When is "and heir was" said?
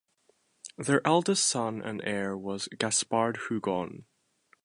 1.83-2.67